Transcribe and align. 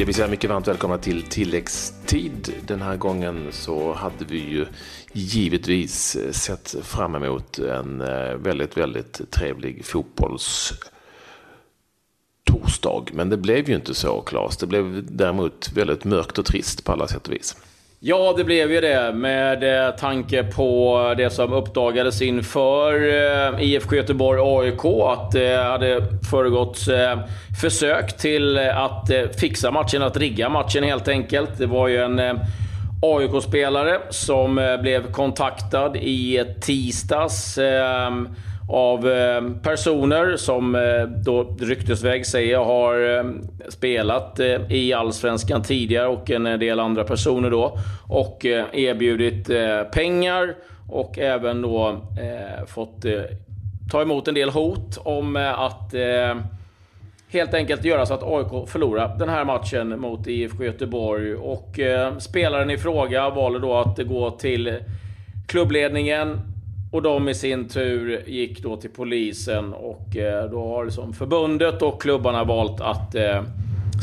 Det 0.00 0.04
vill 0.06 0.14
säga 0.14 0.28
mycket 0.28 0.50
varmt 0.50 0.68
välkomna 0.68 0.98
till 0.98 1.22
tilläggstid. 1.22 2.54
Den 2.66 2.82
här 2.82 2.96
gången 2.96 3.48
så 3.50 3.92
hade 3.92 4.24
vi 4.24 4.38
ju 4.38 4.66
givetvis 5.12 6.16
eh, 6.16 6.32
sett 6.32 6.74
fram 6.82 7.14
emot 7.14 7.58
en 7.58 8.00
eh, 8.00 8.34
väldigt, 8.34 8.76
väldigt 8.76 9.30
trevlig 9.30 9.84
fotbolls 9.84 10.72
torsdag. 12.44 13.04
Men 13.12 13.28
det 13.28 13.36
blev 13.36 13.68
ju 13.68 13.74
inte 13.74 13.94
så, 13.94 14.20
Claes. 14.20 14.56
Det 14.56 14.66
blev 14.66 15.06
däremot 15.10 15.72
väldigt 15.72 16.04
mörkt 16.04 16.38
och 16.38 16.46
trist 16.46 16.84
på 16.84 16.92
alla 16.92 17.08
sätt 17.08 17.26
och 17.26 17.32
vis. 17.34 17.56
Ja, 18.02 18.34
det 18.36 18.44
blev 18.44 18.72
ju 18.72 18.80
det 18.80 19.12
med 19.14 19.86
eh, 19.86 19.94
tanke 19.94 20.42
på 20.44 21.14
det 21.16 21.30
som 21.30 21.52
uppdagades 21.52 22.22
inför 22.22 22.94
eh, 22.94 23.62
IFK 23.62 23.96
Göteborg-AIK. 23.96 24.84
Att 24.84 25.30
det 25.32 25.56
hade 25.56 26.02
föregått 26.30 26.78
försök 27.60 28.16
till 28.16 28.58
att 28.58 29.10
fixa 29.40 29.70
matchen, 29.70 30.02
att 30.02 30.16
rigga 30.16 30.48
matchen 30.48 30.84
helt 30.84 31.08
enkelt. 31.08 31.58
Det 31.58 31.66
var 31.66 31.88
ju 31.88 31.96
en 31.96 32.20
AIK-spelare 33.02 34.00
som 34.10 34.78
blev 34.82 35.12
kontaktad 35.12 35.96
i 35.96 36.44
tisdags 36.60 37.58
av 38.70 39.08
eh, 39.08 39.42
personer 39.62 40.36
som 40.36 40.74
eh, 40.74 41.02
då 41.02 41.56
ryktesväg 41.60 42.26
säger 42.26 42.58
har 42.58 43.18
eh, 43.18 43.24
spelat 43.68 44.40
i 44.68 44.92
Allsvenskan 44.92 45.62
tidigare 45.62 46.08
och 46.08 46.30
en 46.30 46.44
del 46.44 46.80
andra 46.80 47.04
personer 47.04 47.50
då. 47.50 47.78
Och 48.08 48.44
erbjudit 48.72 49.50
pengar 49.92 50.54
och 50.88 51.18
även 51.18 51.62
då 51.62 52.00
fått 52.66 53.04
ta 53.90 54.02
emot 54.02 54.28
en 54.28 54.34
del 54.34 54.50
hot 54.50 54.98
om 55.04 55.36
att 55.36 55.94
helt 57.28 57.54
enkelt 57.54 57.84
göra 57.84 58.06
så 58.06 58.14
att 58.14 58.22
AIK 58.22 58.68
förlorar 58.68 59.18
den 59.18 59.28
här 59.28 59.44
matchen 59.44 60.00
mot 60.00 60.26
IFK 60.26 60.64
Göteborg. 60.64 61.34
Och 61.34 61.80
spelaren 62.18 62.70
i 62.70 62.78
fråga 62.78 63.30
valde 63.30 63.58
då 63.58 63.74
att 63.74 63.98
gå 63.98 64.30
till 64.30 64.78
klubbledningen 65.46 66.49
och 66.90 67.02
de 67.02 67.28
i 67.28 67.34
sin 67.34 67.68
tur 67.68 68.24
gick 68.26 68.62
då 68.62 68.76
till 68.76 68.90
polisen 68.90 69.74
och 69.74 70.16
eh, 70.16 70.50
då 70.50 70.68
har 70.68 70.84
liksom 70.84 71.12
förbundet 71.12 71.82
och 71.82 72.02
klubbarna 72.02 72.44
valt 72.44 72.80
att 72.80 73.14
eh, 73.14 73.42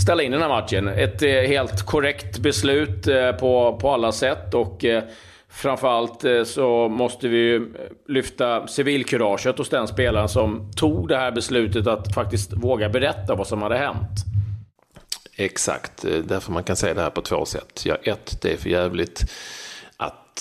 ställa 0.02 0.24
in 0.24 0.32
den 0.32 0.42
här 0.42 0.50
matchen. 0.50 0.88
Ett 0.88 1.22
eh, 1.22 1.30
helt 1.30 1.86
korrekt 1.86 2.40
beslut 2.40 3.08
på, 3.40 3.78
på 3.82 3.92
alla 3.92 4.12
sätt 4.12 4.54
och 4.54 4.86
framförallt 5.50 6.24
så 6.46 6.90
måste 6.90 7.28
vi 7.28 7.68
lyfta 8.08 8.68
civilkuraget 8.68 9.58
hos 9.58 9.70
den 9.70 9.88
spelaren 9.88 10.30
som 10.30 10.72
tog 10.76 11.08
det 11.08 11.18
här 11.18 11.32
beslutet 11.32 11.88
att 11.88 12.14
faktiskt 12.14 12.54
våga 12.54 12.90
berätta 12.90 13.36
vad 13.36 13.48
som 13.48 13.62
hade 13.62 13.78
hänt. 13.78 14.26
Exakt, 15.36 16.06
därför 16.24 16.52
man 16.52 16.64
kan 16.64 16.76
säga 16.76 16.94
det 16.94 17.02
här 17.02 17.10
på 17.10 17.22
två 17.22 17.46
sätt. 17.46 17.84
Ja, 17.86 17.96
ett, 18.04 18.42
det 18.42 18.54
är 18.54 18.58
för 18.58 18.70
jävligt 18.70 19.26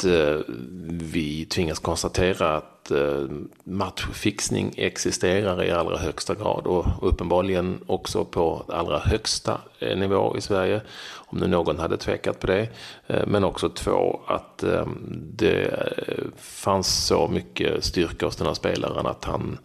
Eh, 0.04 0.40
vi 0.88 1.44
tvingas 1.44 1.78
konstatera 1.78 2.56
att 2.56 2.90
eh, 2.90 3.24
matchfixning 3.64 4.74
existerar 4.76 5.64
i 5.64 5.70
allra 5.70 5.96
högsta 5.96 6.34
grad 6.34 6.66
och 6.66 6.86
uppenbarligen 7.02 7.80
också 7.86 8.24
på 8.24 8.64
allra 8.68 8.98
högsta 8.98 9.60
eh, 9.78 9.98
nivå 9.98 10.36
i 10.38 10.40
Sverige. 10.40 10.80
Om 11.12 11.38
nu 11.38 11.46
någon 11.46 11.78
hade 11.78 11.96
tvekat 11.96 12.40
på 12.40 12.46
det. 12.46 12.68
Eh, 13.06 13.26
men 13.26 13.44
också 13.44 13.68
två, 13.68 14.20
att 14.26 14.62
eh, 14.62 14.86
det 15.36 15.64
eh, 16.06 16.24
fanns 16.36 17.06
så 17.06 17.28
mycket 17.28 17.84
styrka 17.84 18.26
hos 18.26 18.36
den 18.36 18.46
här 18.46 18.54
spelaren 18.54 19.06
att 19.06 19.24
han 19.24 19.58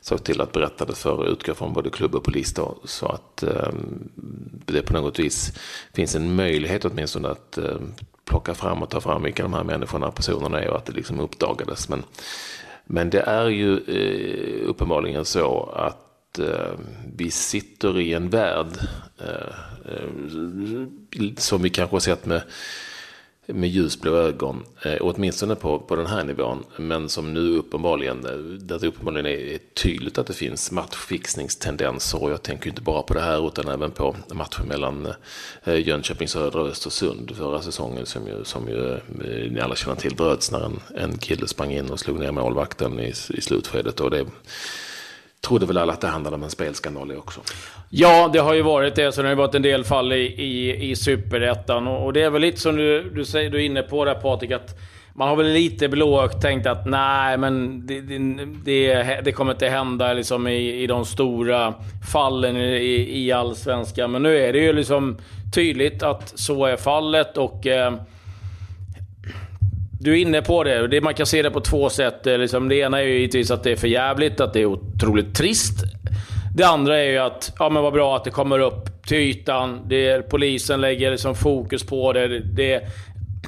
såg 0.00 0.24
till 0.24 0.40
att 0.40 0.52
berätta 0.52 0.84
det 0.84 0.94
för 0.94 1.28
utgå 1.28 1.54
från 1.54 1.72
både 1.72 1.90
klubb 1.90 2.14
och 2.14 2.24
polis 2.24 2.54
då, 2.54 2.76
så 2.84 3.06
att 3.06 3.42
eh, 3.42 3.72
det 4.66 4.82
på 4.82 4.92
något 4.92 5.18
vis 5.18 5.52
finns 5.92 6.14
en 6.14 6.36
möjlighet 6.36 6.84
åtminstone 6.84 7.28
att 7.28 7.58
eh, 7.58 7.76
plocka 8.24 8.54
fram 8.54 8.82
och 8.82 8.90
ta 8.90 9.00
fram 9.00 9.22
vilka 9.22 9.42
de 9.42 9.54
här 9.54 9.64
människorna, 9.64 10.06
och 10.06 10.14
personerna 10.14 10.60
är 10.60 10.70
och 10.70 10.76
att 10.76 10.86
det 10.86 10.92
liksom 10.92 11.20
uppdagades. 11.20 11.88
Men, 11.88 12.02
men 12.84 13.10
det 13.10 13.20
är 13.20 13.48
ju 13.48 13.78
eh, 13.78 14.68
uppenbarligen 14.68 15.24
så 15.24 15.72
att 15.76 16.38
eh, 16.38 16.72
vi 17.16 17.30
sitter 17.30 18.00
i 18.00 18.12
en 18.12 18.30
värld 18.30 18.78
eh, 19.18 19.54
eh 19.92 20.08
som 21.36 21.62
vi 21.62 21.70
kanske 21.70 21.94
har 21.94 22.00
sett 22.00 22.26
med 22.26 22.42
med 23.46 23.68
ljusblå 23.68 24.16
ögon, 24.16 24.64
eh, 24.82 24.96
åtminstone 25.00 25.54
på, 25.54 25.78
på 25.78 25.96
den 25.96 26.06
här 26.06 26.24
nivån, 26.24 26.64
men 26.76 27.08
som 27.08 27.34
nu 27.34 27.58
uppenbarligen, 27.58 28.26
eh, 28.26 28.36
där 28.38 28.78
det 28.78 28.86
uppenbarligen 28.86 29.26
är 29.26 29.58
tydligt 29.74 30.18
att 30.18 30.26
det 30.26 30.32
finns 30.32 30.70
matchfixningstendenser 30.72 32.22
och 32.22 32.30
jag 32.30 32.42
tänker 32.42 32.68
inte 32.68 32.82
bara 32.82 33.02
på 33.02 33.14
det 33.14 33.20
här 33.20 33.48
utan 33.48 33.68
även 33.68 33.90
på 33.90 34.16
matchen 34.32 34.66
mellan 34.68 35.08
eh, 35.64 35.88
Jönköping 35.88 36.28
Södra 36.28 36.62
och 36.62 36.68
Östersund 36.68 37.36
förra 37.36 37.62
säsongen 37.62 38.06
som 38.06 38.26
ju, 38.26 38.44
som 38.44 38.68
ju 38.68 38.92
eh, 38.92 39.50
ni 39.50 39.60
alla 39.60 39.76
känner 39.76 39.96
till 39.96 40.14
bröts 40.14 40.52
när 40.52 40.64
en, 40.64 40.80
en 40.94 41.18
kille 41.18 41.48
sprang 41.48 41.72
in 41.72 41.90
och 41.90 42.00
slog 42.00 42.18
ner 42.18 42.32
målvakten 42.32 43.00
i, 43.00 43.08
i 43.08 43.40
slutskedet 43.40 44.00
och 44.00 44.10
det 44.10 44.26
trodde 45.44 45.66
väl 45.66 45.78
alla 45.78 45.92
att 45.92 46.00
det 46.00 46.06
handlade 46.06 46.36
om 46.36 46.42
en 46.42 46.50
spelskandal 46.50 47.16
också. 47.16 47.40
Ja, 47.90 48.30
det 48.32 48.38
har 48.38 48.54
ju 48.54 48.62
varit 48.62 48.94
det. 48.94 49.12
Så 49.12 49.22
det 49.22 49.28
har 49.28 49.32
ju 49.32 49.38
varit 49.38 49.54
en 49.54 49.62
del 49.62 49.84
fall 49.84 50.12
i, 50.12 50.24
i, 50.24 50.90
i 50.90 50.96
Superettan. 50.96 51.86
Och, 51.86 52.04
och, 52.04 52.12
det 52.12 52.22
är 52.22 52.30
väl 52.30 52.42
lite 52.42 52.60
som 52.60 52.76
du, 52.76 53.10
du, 53.10 53.24
säger, 53.24 53.50
du 53.50 53.56
är 53.56 53.64
inne 53.64 53.82
på 53.82 54.04
där 54.04 54.14
Patrik, 54.14 54.50
att 54.50 54.78
man 55.14 55.28
har 55.28 55.36
väl 55.36 55.52
lite 55.52 55.88
blåögt 55.88 56.42
tänkt 56.42 56.66
att 56.66 56.86
nej, 56.86 57.38
men 57.38 57.86
det, 57.86 58.00
det, 58.00 58.18
det, 58.64 59.20
det, 59.24 59.32
kommer 59.32 59.52
inte 59.52 59.68
hända 59.68 60.12
liksom 60.12 60.48
i, 60.48 60.82
i 60.82 60.86
de 60.86 61.04
stora 61.04 61.74
fallen 62.12 62.56
i, 62.56 63.24
i 63.24 63.32
allsvenskan. 63.32 64.10
Men 64.10 64.22
nu 64.22 64.38
är 64.38 64.52
det 64.52 64.58
ju 64.58 64.72
liksom 64.72 65.18
tydligt 65.54 66.02
att 66.02 66.32
så 66.38 66.66
är 66.66 66.76
fallet. 66.76 67.36
och... 67.36 67.66
Eh, 67.66 67.94
du 70.04 70.12
är 70.12 70.16
inne 70.16 70.42
på 70.42 70.64
det. 70.64 71.00
Man 71.00 71.14
kan 71.14 71.26
se 71.26 71.42
det 71.42 71.50
på 71.50 71.60
två 71.60 71.90
sätt. 71.90 72.20
Liksom, 72.24 72.68
det 72.68 72.76
ena 72.76 73.00
är 73.00 73.04
ju 73.04 73.14
givetvis 73.14 73.50
att 73.50 73.62
det 73.62 73.70
är 73.70 73.76
för 73.76 73.88
jävligt, 73.88 74.40
att 74.40 74.52
det 74.52 74.60
är 74.60 74.66
otroligt 74.66 75.34
trist. 75.34 75.84
Det 76.56 76.64
andra 76.64 76.98
är 76.98 77.10
ju 77.10 77.18
att, 77.18 77.52
ja 77.58 77.68
men 77.68 77.82
vad 77.82 77.92
bra 77.92 78.16
att 78.16 78.24
det 78.24 78.30
kommer 78.30 78.58
upp 78.58 79.06
till 79.06 79.16
ytan. 79.16 79.80
Det, 79.88 80.30
polisen 80.30 80.80
lägger 80.80 81.10
liksom 81.10 81.34
fokus 81.34 81.86
på 81.86 82.12
det. 82.12 82.40
Det 82.40 82.82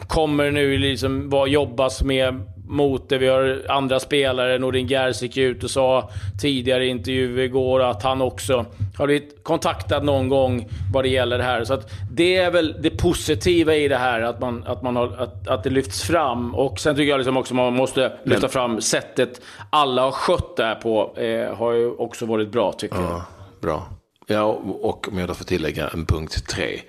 kommer 0.06 0.50
nu 0.50 0.78
liksom 0.78 1.30
vad 1.30 1.48
jobbas 1.48 2.02
med 2.02 2.34
mot 2.68 3.08
det. 3.08 3.18
Vi 3.18 3.28
har 3.28 3.62
andra 3.68 4.00
spelare. 4.00 4.58
Nordin 4.58 4.86
Gerzik 4.86 5.36
ut 5.36 5.64
och 5.64 5.70
sa 5.70 6.10
tidigare 6.40 6.84
i 6.84 6.88
intervju 6.88 7.44
igår 7.44 7.82
att 7.82 8.02
han 8.02 8.22
också 8.22 8.66
har 8.96 9.06
blivit 9.06 9.44
kontaktad 9.44 10.04
någon 10.04 10.28
gång 10.28 10.68
vad 10.92 11.04
det 11.04 11.08
gäller 11.08 11.38
det 11.38 11.44
här. 11.44 11.64
Så 11.64 11.74
att 11.74 11.90
det 12.10 12.36
är 12.36 12.50
väl 12.50 12.76
det 12.82 12.90
positiva 12.90 13.74
i 13.74 13.88
det 13.88 13.96
här, 13.96 14.20
att, 14.20 14.40
man, 14.40 14.64
att, 14.66 14.82
man 14.82 14.96
har, 14.96 15.06
att, 15.06 15.48
att 15.48 15.64
det 15.64 15.70
lyfts 15.70 16.02
fram. 16.02 16.54
Och 16.54 16.80
sen 16.80 16.96
tycker 16.96 17.10
jag 17.10 17.18
liksom 17.18 17.36
också 17.36 17.54
man 17.54 17.74
måste 17.74 18.12
lyfta 18.24 18.48
fram 18.48 18.80
sättet 18.80 19.40
alla 19.70 20.02
har 20.02 20.12
skött 20.12 20.56
det 20.56 20.64
här 20.64 20.74
på. 20.74 21.16
Eh, 21.16 21.54
har 21.54 21.72
ju 21.72 21.90
också 21.90 22.26
varit 22.26 22.52
bra 22.52 22.72
tycker 22.72 22.96
ja, 22.96 23.02
jag. 23.02 23.22
Bra. 23.60 23.86
Ja, 24.26 24.44
och 24.80 25.08
om 25.08 25.18
jag 25.18 25.28
då 25.28 25.34
får 25.34 25.44
tillägga 25.44 25.88
en 25.88 26.06
punkt 26.06 26.48
tre. 26.48 26.80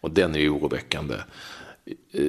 Och 0.00 0.10
den 0.10 0.34
är 0.34 0.40
ju 0.40 0.50
oroväckande. 0.50 1.14
Eh, 2.12 2.22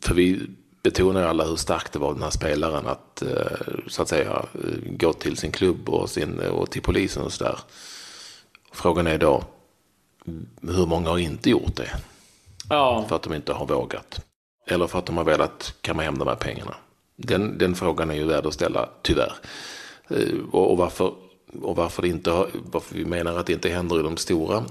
för 0.00 0.14
vi 0.14 0.40
betonar 0.84 1.20
ju 1.20 1.26
alla 1.26 1.44
hur 1.44 1.56
starkt 1.56 1.92
det 1.92 1.98
var 1.98 2.12
den 2.12 2.22
här 2.22 2.30
spelaren 2.30 2.86
att 2.86 3.22
eh, 3.22 3.74
så 3.88 4.02
att 4.02 4.08
säga 4.08 4.44
gå 4.86 5.12
till 5.12 5.36
sin 5.36 5.52
klubb 5.52 5.88
och, 5.88 6.10
sin, 6.10 6.40
och 6.40 6.70
till 6.70 6.82
polisen 6.82 7.22
och 7.22 7.32
sådär. 7.32 7.58
Frågan 8.72 9.06
är 9.06 9.18
då 9.18 9.44
hur 10.62 10.86
många 10.86 11.10
har 11.10 11.18
inte 11.18 11.50
gjort 11.50 11.76
det? 11.76 11.90
Ja. 12.68 13.04
För 13.08 13.16
att 13.16 13.22
de 13.22 13.34
inte 13.34 13.52
har 13.52 13.66
vågat. 13.66 14.20
Eller 14.66 14.86
för 14.86 14.98
att 14.98 15.06
de 15.06 15.16
har 15.16 15.24
velat 15.24 15.74
kamma 15.80 16.02
hem 16.02 16.18
de 16.18 16.28
här 16.28 16.34
pengarna. 16.34 16.74
Den, 17.16 17.58
den 17.58 17.74
frågan 17.74 18.10
är 18.10 18.14
ju 18.14 18.24
värd 18.24 18.46
att 18.46 18.54
ställa, 18.54 18.88
tyvärr. 19.02 19.32
Eh, 20.08 20.38
och, 20.52 20.70
och, 20.70 20.78
varför, 20.78 21.14
och 21.62 21.76
varför, 21.76 22.02
det 22.02 22.08
inte 22.08 22.46
varför 22.52 22.94
vi 22.94 23.04
menar 23.04 23.38
att 23.38 23.46
det 23.46 23.52
inte 23.52 23.68
händer 23.68 24.00
i 24.00 24.02
de 24.02 24.16
stora 24.16 24.64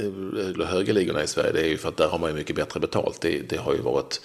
eller 0.00 0.92
ligorna 0.92 1.22
i 1.22 1.26
Sverige, 1.26 1.52
det 1.52 1.60
är 1.60 1.68
ju 1.68 1.76
för 1.76 1.88
att 1.88 1.96
där 1.96 2.08
har 2.08 2.18
man 2.18 2.30
ju 2.30 2.36
mycket 2.36 2.56
bättre 2.56 2.80
betalt. 2.80 3.20
Det, 3.20 3.38
det 3.48 3.56
har 3.56 3.72
ju 3.72 3.80
varit, 3.80 4.20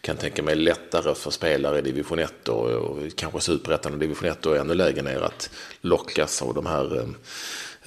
kan 0.00 0.16
tänka 0.16 0.42
mig, 0.42 0.54
lättare 0.54 1.14
för 1.14 1.30
spelare 1.30 1.78
i 1.78 1.82
division 1.82 2.18
1 2.18 2.48
och, 2.48 2.70
och 2.70 2.98
kanske 3.16 3.40
superettan 3.40 3.92
och 3.92 3.98
division 3.98 4.28
1 4.28 4.46
och 4.46 4.56
ännu 4.56 4.74
lägre 4.74 5.02
ner 5.02 5.20
att 5.20 5.50
lockas 5.80 6.42
av 6.42 6.54
de 6.54 6.66
här 6.66 6.96
eh, 6.96 7.04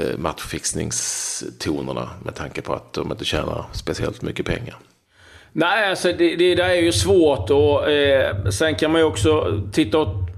eh, 0.08 0.18
matchfixningstonerna 0.18 2.10
med 2.26 2.36
tanke 2.36 2.62
på 2.62 2.74
att 2.74 2.94
de 2.94 3.12
inte 3.12 3.26
tjänar 3.26 3.66
speciellt 3.74 4.22
mycket 4.22 4.46
pengar. 4.46 4.78
Nej, 5.52 5.90
alltså 5.90 6.08
det, 6.08 6.36
det 6.36 6.56
där 6.56 6.70
är 6.70 6.82
ju 6.82 6.92
svårt 6.92 7.50
och 7.50 7.92
eh, 7.92 8.50
sen 8.50 8.76
kan 8.76 8.92
man 8.92 9.02
ju 9.02 9.08
också 9.08 9.62
titta 9.72 9.98
åt 9.98 10.34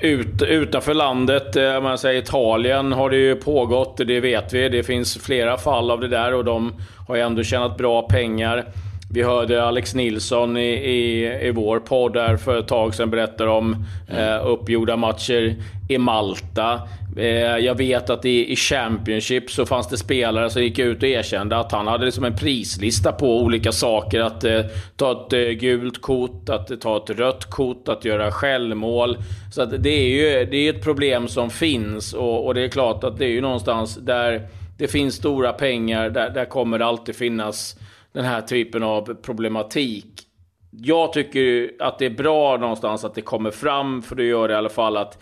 ut, 0.00 0.42
utanför 0.42 0.94
landet, 0.94 1.56
eh, 1.56 1.76
om 1.76 1.84
man 1.84 1.98
säger 1.98 2.22
Italien, 2.22 2.92
har 2.92 3.10
det 3.10 3.16
ju 3.16 3.36
pågått. 3.36 3.96
Det 3.96 4.20
vet 4.20 4.52
vi. 4.52 4.68
Det 4.68 4.82
finns 4.82 5.18
flera 5.18 5.56
fall 5.56 5.90
av 5.90 6.00
det 6.00 6.08
där 6.08 6.34
och 6.34 6.44
de 6.44 6.72
har 7.08 7.16
ju 7.16 7.22
ändå 7.22 7.42
tjänat 7.42 7.76
bra 7.76 8.02
pengar. 8.02 8.64
Vi 9.12 9.22
hörde 9.22 9.64
Alex 9.64 9.94
Nilsson 9.94 10.56
i, 10.56 10.70
i, 10.70 11.24
i 11.46 11.50
vår 11.50 11.80
podd 11.80 12.12
där 12.12 12.36
för 12.36 12.58
ett 12.58 12.68
tag 12.68 12.94
sedan 12.94 13.10
berätta 13.10 13.50
om 13.50 13.86
mm. 14.08 14.34
eh, 14.34 14.46
uppgjorda 14.46 14.96
matcher 14.96 15.56
i 15.88 15.98
Malta. 15.98 16.80
Eh, 17.16 17.56
jag 17.58 17.74
vet 17.74 18.10
att 18.10 18.24
i, 18.24 18.52
i 18.52 18.56
Championship 18.56 19.50
så 19.50 19.66
fanns 19.66 19.88
det 19.88 19.96
spelare 19.96 20.50
som 20.50 20.62
gick 20.62 20.78
ut 20.78 21.02
och 21.02 21.08
erkände 21.08 21.56
att 21.56 21.72
han 21.72 21.86
hade 21.86 22.04
liksom 22.04 22.24
en 22.24 22.36
prislista 22.36 23.12
på 23.12 23.38
olika 23.38 23.72
saker. 23.72 24.20
Att 24.20 24.44
eh, 24.44 24.60
ta 24.96 25.12
ett 25.26 25.32
eh, 25.32 25.40
gult 25.40 26.00
kort, 26.00 26.48
att 26.48 26.80
ta 26.80 26.96
ett 26.96 27.10
rött 27.10 27.50
kort, 27.50 27.88
att 27.88 28.04
göra 28.04 28.32
självmål. 28.32 29.18
Så 29.52 29.64
det 29.64 29.90
är 29.90 30.08
ju 30.08 30.46
det 30.50 30.56
är 30.56 30.74
ett 30.74 30.84
problem 30.84 31.28
som 31.28 31.50
finns 31.50 32.12
och, 32.12 32.46
och 32.46 32.54
det 32.54 32.64
är 32.64 32.68
klart 32.68 33.04
att 33.04 33.18
det 33.18 33.24
är 33.24 33.30
ju 33.30 33.40
någonstans 33.40 33.96
där 33.96 34.48
det 34.78 34.88
finns 34.88 35.14
stora 35.14 35.52
pengar, 35.52 36.10
där, 36.10 36.30
där 36.30 36.44
kommer 36.44 36.78
det 36.78 36.86
alltid 36.86 37.16
finnas 37.16 37.76
den 38.12 38.24
här 38.24 38.40
typen 38.40 38.82
av 38.82 39.14
problematik. 39.14 40.22
Jag 40.70 41.12
tycker 41.12 41.70
att 41.78 41.98
det 41.98 42.06
är 42.06 42.10
bra 42.10 42.56
någonstans 42.56 43.04
att 43.04 43.14
det 43.14 43.20
kommer 43.20 43.50
fram, 43.50 44.02
för 44.02 44.16
det 44.16 44.24
gör 44.24 44.48
det 44.48 44.54
i 44.54 44.56
alla 44.56 44.68
fall 44.68 44.96
att 44.96 45.18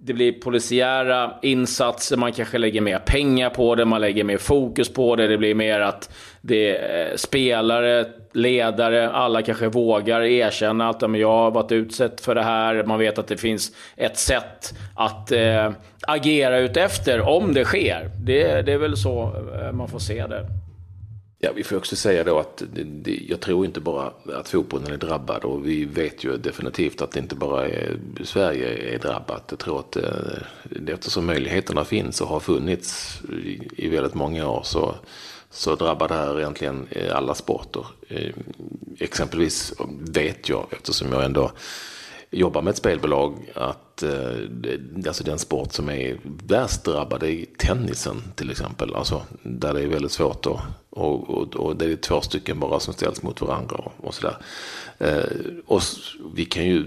det 0.00 0.12
blir 0.12 0.32
polisiära 0.32 1.34
insatser, 1.42 2.16
man 2.16 2.32
kanske 2.32 2.58
lägger 2.58 2.80
mer 2.80 2.98
pengar 2.98 3.50
på 3.50 3.74
det, 3.74 3.84
man 3.84 4.00
lägger 4.00 4.24
mer 4.24 4.38
fokus 4.38 4.92
på 4.92 5.16
det. 5.16 5.26
Det 5.26 5.38
blir 5.38 5.54
mer 5.54 5.80
att 5.80 6.10
det 6.40 6.76
är 6.76 7.16
spelare, 7.16 8.06
ledare, 8.32 9.10
alla 9.10 9.42
kanske 9.42 9.68
vågar 9.68 10.20
erkänna 10.20 10.88
att 10.88 11.02
jag 11.02 11.28
har 11.28 11.50
varit 11.50 11.72
utsatt 11.72 12.20
för 12.20 12.34
det 12.34 12.42
här. 12.42 12.84
Man 12.84 12.98
vet 12.98 13.18
att 13.18 13.26
det 13.26 13.36
finns 13.36 13.72
ett 13.96 14.18
sätt 14.18 14.74
att 14.94 15.32
äh, 15.32 15.70
agera 16.00 16.58
utefter 16.58 17.20
om 17.20 17.54
det 17.54 17.64
sker. 17.64 18.10
Det, 18.24 18.62
det 18.62 18.72
är 18.72 18.78
väl 18.78 18.96
så 18.96 19.32
eh, 19.62 19.72
man 19.72 19.88
får 19.88 19.98
se 19.98 20.26
det. 20.26 20.46
Ja, 21.40 21.52
vi 21.54 21.64
får 21.64 21.76
också 21.76 21.96
säga 21.96 22.24
då 22.24 22.38
att 22.38 22.62
det, 22.72 22.84
det, 22.84 23.20
jag 23.28 23.40
tror 23.40 23.64
inte 23.64 23.80
bara 23.80 24.12
att 24.34 24.48
fotbollen 24.48 24.92
är 24.92 24.96
drabbad 24.96 25.44
och 25.44 25.66
vi 25.66 25.84
vet 25.84 26.24
ju 26.24 26.36
definitivt 26.36 27.02
att 27.02 27.10
det 27.10 27.20
inte 27.20 27.34
bara 27.34 27.66
är 27.68 27.98
Sverige 28.24 28.94
är 28.94 28.98
drabbat. 28.98 29.44
Jag 29.50 29.58
tror 29.58 29.78
att 29.78 29.96
eh, 29.96 30.02
det, 30.62 30.92
eh, 30.92 30.94
eftersom 30.94 31.26
möjligheterna 31.26 31.84
finns 31.84 32.20
och 32.20 32.28
har 32.28 32.40
funnits 32.40 33.20
i, 33.44 33.68
i 33.76 33.88
väldigt 33.88 34.14
många 34.14 34.48
år 34.48 34.62
så, 34.64 34.94
så 35.50 35.74
drabbar 35.74 36.08
det 36.08 36.14
här 36.14 36.38
egentligen 36.38 36.86
eh, 36.90 37.16
alla 37.16 37.34
sporter. 37.34 37.86
Eh, 38.08 38.34
exempelvis 38.98 39.74
vet 40.00 40.48
jag, 40.48 40.66
eftersom 40.70 41.12
jag 41.12 41.24
ändå 41.24 41.50
jobbar 42.30 42.62
med 42.62 42.70
ett 42.70 42.76
spelbolag, 42.76 43.52
att 43.54 44.02
eh, 44.02 45.06
alltså 45.06 45.24
den 45.24 45.38
sport 45.38 45.72
som 45.72 45.88
är 45.88 46.18
värst 46.24 46.84
drabbad 46.84 47.22
är 47.22 47.44
tennisen 47.58 48.22
till 48.34 48.50
exempel. 48.50 48.94
Alltså, 48.94 49.22
där 49.42 49.74
det 49.74 49.82
är 49.82 49.86
väldigt 49.86 50.12
svårt 50.12 50.46
att 50.46 50.58
och, 50.90 51.30
och, 51.30 51.56
och, 51.56 51.76
det 51.76 51.84
är 51.84 51.96
två 51.96 52.20
stycken 52.20 52.60
bara 52.60 52.80
som 52.80 52.94
ställs 52.94 53.22
mot 53.22 53.40
varandra 53.40 53.76
och, 53.76 53.92
och 54.06 54.14
sådär. 54.14 54.36
Eh, 54.98 55.24
och 55.66 55.82
vi 56.34 56.44
kan 56.44 56.64
ju 56.64 56.84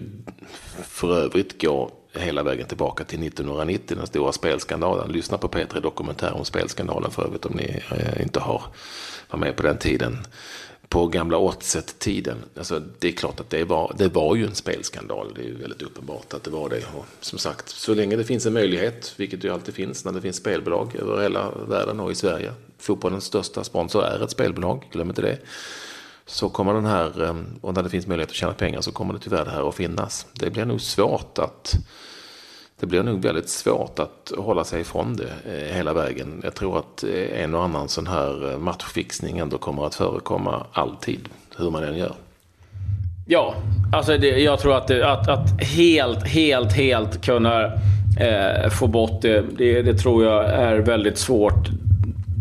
för 0.83 1.17
övrigt 1.17 1.61
gå 1.61 1.91
hela 2.13 2.43
vägen 2.43 2.67
tillbaka 2.67 3.03
till 3.03 3.27
1990, 3.27 3.97
den 3.97 4.07
stora 4.07 4.31
spelskandalen. 4.31 5.11
Lyssna 5.11 5.37
på 5.37 5.47
P3 5.47 5.81
Dokumentär 5.81 6.33
om 6.33 6.45
spelskandalen 6.45 7.11
för 7.11 7.23
övrigt 7.23 7.45
om 7.45 7.55
ni 7.55 7.83
eh, 7.91 8.21
inte 8.21 8.39
har 8.39 8.61
varit 9.29 9.39
med 9.39 9.55
på 9.55 9.63
den 9.63 9.77
tiden 9.77 10.17
på 10.91 11.07
gamla 11.07 11.37
Oddset-tiden. 11.37 12.37
Alltså, 12.57 12.81
det 12.99 13.07
är 13.07 13.11
klart 13.11 13.39
att 13.39 13.49
det 13.49 13.63
var, 13.63 13.95
det 13.97 14.07
var 14.07 14.35
ju 14.35 14.45
en 14.45 14.55
spelskandal. 14.55 15.33
Det 15.35 15.41
är 15.41 15.45
ju 15.45 15.57
väldigt 15.57 15.81
uppenbart 15.81 16.33
att 16.33 16.43
det 16.43 16.49
var 16.49 16.69
det. 16.69 16.77
Och 16.95 17.05
som 17.19 17.39
sagt, 17.39 17.69
så 17.69 17.93
länge 17.93 18.15
det 18.15 18.23
finns 18.23 18.45
en 18.45 18.53
möjlighet, 18.53 19.13
vilket 19.17 19.43
ju 19.43 19.53
alltid 19.53 19.73
finns 19.73 20.05
när 20.05 20.11
det 20.11 20.21
finns 20.21 20.35
spelbolag 20.35 20.95
över 20.95 21.21
hela 21.21 21.51
världen 21.51 21.99
och 21.99 22.11
i 22.11 22.15
Sverige. 22.15 22.53
Fotbollens 22.77 23.25
största 23.25 23.63
sponsor 23.63 24.03
är 24.03 24.23
ett 24.23 24.31
spelbolag, 24.31 24.87
glöm 24.91 25.09
inte 25.09 25.21
det. 25.21 25.37
Så 26.25 26.49
kommer 26.49 26.73
den 26.73 26.85
här, 26.85 27.23
eh, 27.23 27.35
och 27.61 27.73
när 27.73 27.83
det 27.83 27.89
finns 27.89 28.07
möjlighet 28.07 28.29
att 28.29 28.35
tjäna 28.35 28.53
pengar 28.53 28.81
så 28.81 28.91
kommer 28.91 29.13
det 29.13 29.19
tyvärr 29.19 29.45
det 29.45 29.51
här 29.51 29.69
att 29.69 29.75
finnas. 29.75 30.25
Det 30.33 30.49
blir 30.49 30.65
nog 30.65 30.81
svårt 30.81 31.37
att 31.37 31.75
det 32.81 32.87
blir 32.87 33.03
nog 33.03 33.21
väldigt 33.21 33.49
svårt 33.49 33.99
att 33.99 34.31
hålla 34.37 34.63
sig 34.63 34.81
ifrån 34.81 35.15
det 35.15 35.53
eh, 35.53 35.75
hela 35.75 35.93
vägen. 35.93 36.41
Jag 36.43 36.55
tror 36.55 36.79
att 36.79 37.03
eh, 37.03 37.43
en 37.43 37.55
och 37.55 37.63
annan 37.63 37.87
sån 37.87 38.07
här 38.07 38.51
eh, 38.51 38.57
matchfixning 38.57 39.37
ändå 39.37 39.57
kommer 39.57 39.85
att 39.85 39.95
förekomma 39.95 40.65
alltid, 40.71 41.29
hur 41.57 41.69
man 41.69 41.83
än 41.83 41.97
gör. 41.97 42.13
Ja, 43.27 43.55
alltså 43.93 44.17
det, 44.17 44.27
jag 44.27 44.59
tror 44.59 44.77
att, 44.77 44.87
det, 44.87 45.11
att, 45.11 45.27
att 45.27 45.63
helt, 45.63 46.27
helt, 46.27 46.73
helt 46.73 47.25
kunna 47.25 47.65
eh, 48.19 48.69
få 48.69 48.87
bort 48.87 49.21
det, 49.21 49.43
det, 49.57 49.81
det, 49.81 49.93
tror 49.93 50.23
jag 50.23 50.45
är 50.45 50.77
väldigt 50.77 51.17
svårt. 51.17 51.69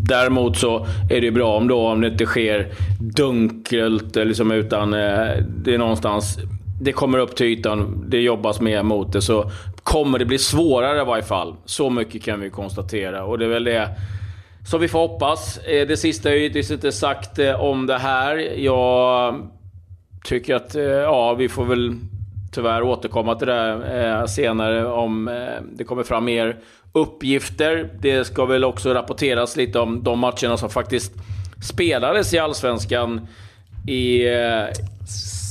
Däremot 0.09 0.57
så 0.57 0.87
är 1.11 1.21
det 1.21 1.31
bra 1.31 1.57
om, 1.57 1.69
då, 1.69 1.89
om 1.89 2.01
det 2.01 2.09
inte 2.09 2.27
sker 2.27 2.69
dunkelt, 2.99 4.17
liksom, 4.17 4.51
utan 4.51 4.95
eh, 4.95 5.29
det 5.65 5.75
är 5.75 5.79
någonstans 5.79 6.39
det 6.81 6.93
kommer 6.93 7.19
upp 7.19 7.37
till 7.37 7.47
ytan, 7.47 8.05
det 8.09 8.21
jobbas 8.21 8.61
mer 8.61 8.83
mot 8.83 9.13
det, 9.13 9.23
så 9.23 9.51
kommer 9.83 10.19
det 10.19 10.25
bli 10.25 10.39
svårare 10.39 11.03
i 11.03 11.05
varje 11.05 11.23
fall. 11.23 11.57
Så 11.65 11.91
mycket 11.91 12.23
kan 12.23 12.41
vi 12.41 12.51
konstatera. 12.51 13.25
Och 13.25 13.39
det 13.39 13.45
är 13.45 13.49
väl 13.49 13.65
det 13.65 13.89
som 14.67 14.81
vi 14.81 14.89
får 14.89 14.99
hoppas. 14.99 15.59
Eh, 15.59 15.87
det 15.87 15.97
sista 15.97 16.31
är 16.31 16.35
ju 16.35 16.47
inte 16.47 16.93
sagt 16.93 17.39
eh, 17.39 17.61
om 17.61 17.87
det 17.87 17.99
här. 17.99 18.37
Jag 18.59 19.35
tycker 20.25 20.55
att, 20.55 20.75
eh, 20.75 20.83
ja, 20.83 21.35
vi 21.35 21.49
får 21.49 21.65
väl 21.65 21.97
tyvärr 22.53 22.83
återkomma 22.83 23.35
till 23.35 23.49
det 23.49 24.27
senare 24.29 24.87
om 24.87 25.31
det 25.73 25.85
kommer 25.85 26.03
fram 26.03 26.25
mer 26.25 26.57
uppgifter. 26.93 27.91
Det 28.01 28.25
ska 28.25 28.45
väl 28.45 28.65
också 28.65 28.95
rapporteras 28.95 29.57
lite 29.57 29.79
om 29.79 30.03
de 30.03 30.19
matcherna 30.19 30.57
som 30.57 30.71
faktiskt 30.71 31.13
spelades 31.63 32.35
i 32.35 32.39
Allsvenskan 32.39 33.27
i 33.89 34.25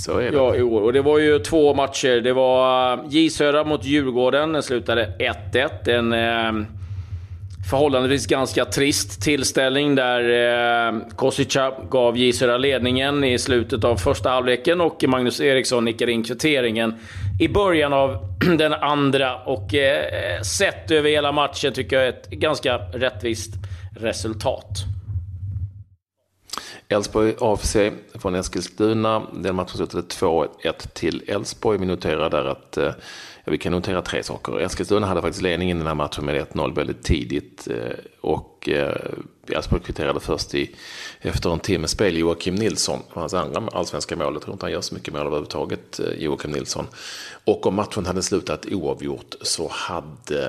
så 0.09 0.17
är 0.17 0.31
det. 0.31 0.37
Ja, 0.37 0.55
i 0.55 0.61
år. 0.61 0.81
Och 0.81 0.93
det 0.93 1.01
var 1.01 1.19
ju 1.19 1.39
två 1.39 1.73
matcher. 1.73 2.21
Det 2.21 2.33
var 2.33 2.93
eh, 2.93 2.99
J 3.09 3.29
Södra 3.29 3.63
mot 3.63 3.85
Djurgården. 3.85 4.53
Den 4.53 4.63
slutade 4.63 5.13
1-1. 5.51 5.89
En 5.89 6.13
eh, 6.13 6.67
förhållandevis 7.69 8.27
ganska 8.27 8.65
trist 8.65 9.21
tillställning 9.21 9.95
där 9.95 10.21
eh, 10.87 10.99
Kosica 11.15 11.73
gav 11.89 12.17
J 12.17 12.33
Södra 12.33 12.57
ledningen 12.57 13.23
i 13.23 13.39
slutet 13.39 13.83
av 13.83 13.95
första 13.95 14.29
halvleken 14.29 14.81
och 14.81 15.03
Magnus 15.07 15.41
Eriksson 15.41 15.85
nickade 15.85 16.11
in 16.11 16.23
kvitteringen 16.23 16.93
i 17.39 17.47
början 17.47 17.93
av 17.93 18.17
den 18.57 18.73
andra. 18.73 19.35
Och 19.35 19.73
eh, 19.73 20.41
sett 20.41 20.91
över 20.91 21.09
hela 21.09 21.31
matchen 21.31 21.73
tycker 21.73 21.99
jag 21.99 22.07
ett 22.07 22.29
ganska 22.29 22.77
rättvist 22.77 23.53
resultat. 23.99 24.85
Elfsborg 26.91 27.35
AFC 27.39 27.77
från 28.13 28.35
Eskilstuna. 28.35 29.21
Den 29.33 29.55
matchen 29.55 29.77
slutade 29.77 30.03
2-1 30.07 30.47
till 30.93 31.23
Elfsborg. 31.27 31.77
Vi 31.77 31.85
noterar 31.85 32.29
där 32.29 32.45
att 32.45 32.77
eh, 32.77 32.91
Ja, 33.45 33.51
vi 33.51 33.57
kan 33.57 33.71
notera 33.71 34.01
tre 34.01 34.23
saker. 34.23 34.59
Eskilstuna 34.59 35.07
hade 35.07 35.21
faktiskt 35.21 35.41
ledningen 35.41 35.77
i 35.77 35.79
den 35.79 35.87
här 35.87 35.95
matchen 35.95 36.25
med 36.25 36.47
1-0 36.47 36.75
väldigt 36.75 37.03
tidigt. 37.03 37.67
Eh, 37.67 37.97
och 38.21 38.69
eh, 38.69 38.95
Elfsborg 39.47 39.81
kvitterade 39.81 40.19
först 40.19 40.55
i, 40.55 40.75
efter 41.21 41.49
en 41.49 41.59
timmes 41.59 41.91
spel. 41.91 42.17
Joakim 42.17 42.55
Nilsson, 42.55 42.99
hans 43.09 43.33
andra 43.33 43.67
allsvenska 43.71 44.15
mål. 44.15 44.33
Jag 44.33 44.41
tror 44.41 44.53
inte 44.53 44.65
han 44.65 44.71
gör 44.71 44.81
så 44.81 44.95
mycket 44.95 45.13
mål 45.13 45.27
överhuvudtaget, 45.27 45.99
eh, 45.99 46.23
Joakim 46.23 46.51
Nilsson. 46.51 46.87
Och 47.45 47.67
om 47.67 47.75
matchen 47.75 48.05
hade 48.05 48.23
slutat 48.23 48.65
oavgjort 48.65 49.35
så 49.41 49.67
hade 49.71 50.41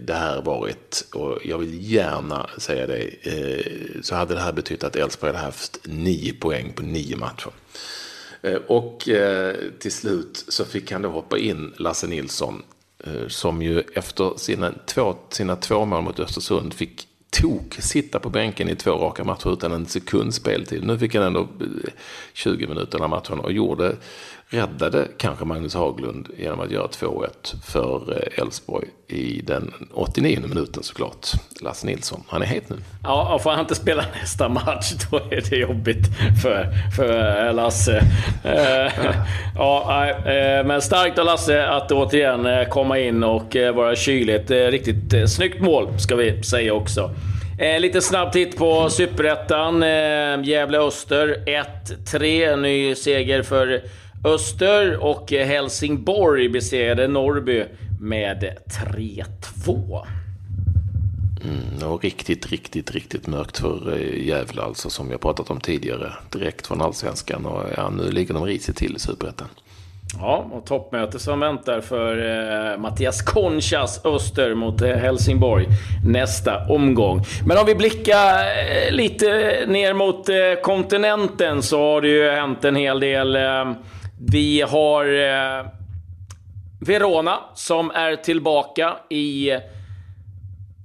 det 0.00 0.14
här 0.14 0.42
varit, 0.42 1.04
och 1.14 1.38
jag 1.44 1.58
vill 1.58 1.92
gärna 1.92 2.50
säga 2.58 2.86
det, 2.86 3.10
så 4.02 4.14
hade 4.14 4.34
det 4.34 4.40
här 4.40 4.52
betytt 4.52 4.84
att 4.84 4.96
Elfsborg 4.96 5.32
hade 5.32 5.44
haft 5.44 5.78
nio 5.84 6.32
poäng 6.32 6.72
på 6.72 6.82
nio 6.82 7.16
matcher. 7.16 7.50
Eh, 8.42 8.54
och 8.66 9.08
eh, 9.08 9.56
till 9.78 9.92
slut 9.92 10.44
så 10.48 10.64
fick 10.64 10.92
han 10.92 11.02
då 11.02 11.08
hoppa 11.08 11.38
in 11.38 11.72
Lasse 11.76 12.06
Nilsson 12.06 12.62
eh, 13.04 13.28
som 13.28 13.62
ju 13.62 13.80
efter 13.94 14.32
sina 14.36 14.72
två, 14.86 15.16
sina 15.28 15.56
två 15.56 15.84
mål 15.84 16.02
mot 16.02 16.20
Östersund 16.20 16.74
fick 16.74 17.08
tok 17.30 17.76
sitta 17.78 18.18
på 18.18 18.30
bänken 18.30 18.68
i 18.68 18.76
två 18.76 18.90
raka 18.90 19.24
matcher 19.24 19.52
utan 19.52 19.72
en 19.72 19.86
sekund 19.86 20.34
speltid. 20.34 20.84
Nu 20.84 20.98
fick 20.98 21.14
han 21.14 21.24
ändå 21.24 21.48
20 22.32 22.66
minuter 22.66 23.02
av 23.02 23.10
matchen 23.10 23.38
och 23.38 23.52
gjorde 23.52 23.96
räddade 24.52 25.08
kanske 25.18 25.44
Magnus 25.44 25.74
Haglund 25.74 26.28
genom 26.38 26.60
att 26.60 26.70
göra 26.70 26.86
2-1 26.86 27.28
för 27.64 28.12
eh, 28.12 28.42
Elfsborg 28.42 28.88
i 29.08 29.40
den 29.40 29.72
89 29.92 30.40
minuten 30.48 30.82
såklart. 30.82 31.26
Lasse 31.60 31.86
Nilsson, 31.86 32.24
han 32.28 32.42
är 32.42 32.46
het 32.46 32.68
nu. 32.68 32.76
Ja, 33.02 33.34
och 33.34 33.42
får 33.42 33.50
han 33.50 33.60
inte 33.60 33.74
spela 33.74 34.04
nästa 34.20 34.48
match 34.48 34.92
då 35.10 35.16
är 35.16 35.50
det 35.50 35.56
jobbigt 35.56 36.06
för, 36.42 36.68
för 36.96 37.46
eh, 37.46 37.54
Lasse. 37.54 38.04
Eh, 38.44 38.92
ja, 39.56 40.14
men 40.64 40.82
starkt 40.82 41.18
av 41.18 41.26
Lasse 41.26 41.66
att 41.66 41.92
återigen 41.92 42.70
komma 42.70 42.98
in 42.98 43.24
och 43.24 43.56
vara 43.74 43.96
kyligt. 43.96 44.50
Riktigt 44.50 45.30
snyggt 45.30 45.60
mål 45.60 45.98
ska 45.98 46.16
vi 46.16 46.42
säga 46.42 46.74
också. 46.74 47.10
Eh, 47.62 47.80
lite 47.80 48.00
snabb 48.00 48.32
titt 48.32 48.56
på 48.56 48.90
Superettan. 48.90 49.82
Eh, 49.82 50.42
Gävle-Öster 50.44 51.44
1-3. 51.46 52.56
Ny 52.56 52.94
seger 52.94 53.42
för 53.42 53.82
Öster 54.24 54.96
och 54.96 55.30
Helsingborg 55.30 56.48
besegrade 56.48 57.08
Norrby 57.08 57.64
med 58.00 58.56
3-2. 58.66 60.06
Mm, 61.44 61.92
och 61.92 62.02
riktigt, 62.02 62.50
riktigt, 62.50 62.90
riktigt 62.90 63.26
mörkt 63.26 63.58
för 63.58 63.92
eh, 63.92 64.26
Gävle 64.26 64.62
alltså 64.62 64.90
som 64.90 65.10
jag 65.10 65.20
pratat 65.20 65.50
om 65.50 65.60
tidigare. 65.60 66.12
Direkt 66.32 66.66
från 66.66 66.82
allsvenskan 66.82 67.46
och 67.46 67.62
ja, 67.76 67.90
nu 67.90 68.10
ligger 68.10 68.34
de 68.34 68.44
risigt 68.44 68.76
till 68.76 68.96
i 68.96 68.98
superettan. 68.98 69.48
Ja, 70.20 70.46
och 70.52 70.66
toppmöte 70.66 71.18
som 71.18 71.40
väntar 71.40 71.80
för 71.80 72.16
eh, 72.72 72.78
Mattias 72.78 73.22
Conchas 73.22 74.04
Öster 74.04 74.54
mot 74.54 74.82
eh, 74.82 74.96
Helsingborg 74.96 75.66
nästa 76.04 76.66
omgång. 76.68 77.24
Men 77.46 77.58
om 77.58 77.66
vi 77.66 77.74
blickar 77.74 78.38
eh, 78.38 78.92
lite 78.92 79.26
ner 79.66 79.94
mot 79.94 80.28
eh, 80.28 80.36
kontinenten 80.62 81.62
så 81.62 81.80
har 81.80 82.00
det 82.00 82.08
ju 82.08 82.30
hänt 82.30 82.64
en 82.64 82.76
hel 82.76 83.00
del. 83.00 83.36
Vi 84.30 84.60
har 84.60 85.04
eh, 85.04 85.66
Verona 86.80 87.38
som 87.54 87.90
är 87.90 88.16
tillbaka 88.16 88.96
i 89.10 89.50